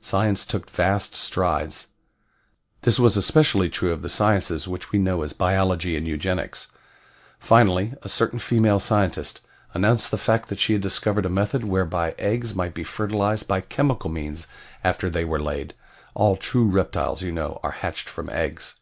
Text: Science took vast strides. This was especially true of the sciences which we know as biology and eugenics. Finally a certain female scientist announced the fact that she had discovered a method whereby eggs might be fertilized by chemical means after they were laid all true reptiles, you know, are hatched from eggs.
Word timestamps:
Science 0.00 0.46
took 0.46 0.70
vast 0.70 1.16
strides. 1.16 1.88
This 2.82 3.00
was 3.00 3.16
especially 3.16 3.68
true 3.68 3.90
of 3.90 4.02
the 4.02 4.08
sciences 4.08 4.68
which 4.68 4.92
we 4.92 5.00
know 5.00 5.22
as 5.24 5.32
biology 5.32 5.96
and 5.96 6.06
eugenics. 6.06 6.68
Finally 7.40 7.92
a 8.02 8.08
certain 8.08 8.38
female 8.38 8.78
scientist 8.78 9.40
announced 9.72 10.12
the 10.12 10.16
fact 10.16 10.48
that 10.48 10.60
she 10.60 10.74
had 10.74 10.82
discovered 10.82 11.26
a 11.26 11.28
method 11.28 11.64
whereby 11.64 12.14
eggs 12.20 12.54
might 12.54 12.72
be 12.72 12.84
fertilized 12.84 13.48
by 13.48 13.60
chemical 13.60 14.10
means 14.10 14.46
after 14.84 15.10
they 15.10 15.24
were 15.24 15.40
laid 15.42 15.74
all 16.14 16.36
true 16.36 16.66
reptiles, 16.68 17.22
you 17.22 17.32
know, 17.32 17.58
are 17.64 17.72
hatched 17.72 18.08
from 18.08 18.30
eggs. 18.30 18.76